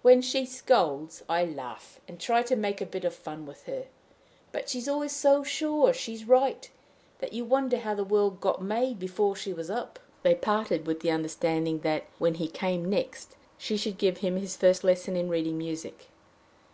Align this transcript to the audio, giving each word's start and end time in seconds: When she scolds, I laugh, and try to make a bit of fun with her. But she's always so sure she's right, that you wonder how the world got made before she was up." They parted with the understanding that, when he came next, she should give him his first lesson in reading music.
When 0.00 0.22
she 0.22 0.46
scolds, 0.46 1.22
I 1.28 1.44
laugh, 1.44 2.00
and 2.08 2.18
try 2.18 2.42
to 2.44 2.56
make 2.56 2.80
a 2.80 2.86
bit 2.86 3.04
of 3.04 3.12
fun 3.14 3.44
with 3.44 3.64
her. 3.64 3.88
But 4.50 4.70
she's 4.70 4.88
always 4.88 5.12
so 5.12 5.44
sure 5.44 5.92
she's 5.92 6.24
right, 6.26 6.66
that 7.18 7.34
you 7.34 7.44
wonder 7.44 7.80
how 7.80 7.94
the 7.94 8.02
world 8.02 8.40
got 8.40 8.62
made 8.62 8.98
before 8.98 9.36
she 9.36 9.52
was 9.52 9.68
up." 9.68 9.98
They 10.22 10.34
parted 10.34 10.86
with 10.86 11.00
the 11.00 11.10
understanding 11.10 11.80
that, 11.80 12.06
when 12.18 12.36
he 12.36 12.48
came 12.48 12.88
next, 12.88 13.36
she 13.58 13.76
should 13.76 13.98
give 13.98 14.16
him 14.24 14.38
his 14.38 14.56
first 14.56 14.82
lesson 14.82 15.14
in 15.14 15.28
reading 15.28 15.58
music. 15.58 16.06